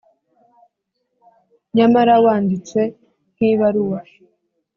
Nyamara 1.75 2.13
wanditse 2.25 2.79
nk'ibaruwa, 3.33 3.99